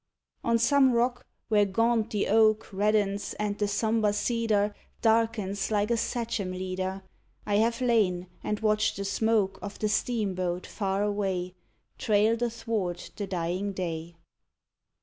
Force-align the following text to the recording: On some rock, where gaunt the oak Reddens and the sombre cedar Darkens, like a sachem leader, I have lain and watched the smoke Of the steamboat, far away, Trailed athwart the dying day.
On 0.43 0.57
some 0.57 0.93
rock, 0.93 1.27
where 1.47 1.63
gaunt 1.63 2.09
the 2.09 2.27
oak 2.27 2.73
Reddens 2.73 3.35
and 3.35 3.55
the 3.59 3.67
sombre 3.67 4.13
cedar 4.13 4.73
Darkens, 5.03 5.69
like 5.69 5.91
a 5.91 5.95
sachem 5.95 6.51
leader, 6.51 7.03
I 7.45 7.57
have 7.57 7.81
lain 7.81 8.25
and 8.43 8.59
watched 8.61 8.95
the 8.97 9.05
smoke 9.05 9.59
Of 9.61 9.77
the 9.77 9.89
steamboat, 9.89 10.65
far 10.65 11.03
away, 11.03 11.53
Trailed 11.99 12.41
athwart 12.41 13.11
the 13.15 13.27
dying 13.27 13.73
day. 13.73 14.15